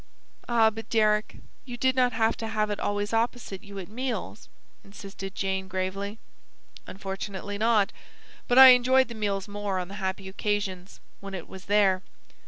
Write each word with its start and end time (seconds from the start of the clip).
"Ah, 0.49 0.71
but, 0.71 0.89
Deryck, 0.89 1.35
you 1.63 1.77
did 1.77 1.95
not 1.95 2.11
have 2.11 2.35
to 2.37 2.47
have 2.47 2.71
it 2.71 2.79
always 2.79 3.13
opposite 3.13 3.63
you 3.63 3.77
at 3.77 3.87
meals," 3.87 4.49
insisted 4.83 5.35
Jane 5.35 5.67
gravely. 5.67 6.17
"Unfortunately 6.87 7.59
not. 7.59 7.93
But 8.47 8.57
I 8.57 8.69
enjoyed 8.69 9.09
the 9.09 9.13
meals 9.13 9.47
more 9.47 9.77
on 9.77 9.89
the 9.89 9.93
happy 10.01 10.27
occasions 10.27 11.01
when 11.19 11.35
it 11.35 11.47
was 11.47 11.65
there." 11.65 12.01